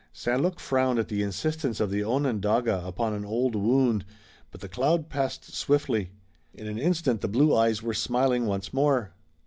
[0.13, 0.41] St.
[0.41, 4.03] Luc frowned at the insistence of the Onondaga upon an old wound,
[4.49, 6.09] but the cloud passed swiftly.
[6.55, 9.13] In an instant the blue eyes were smiling once more.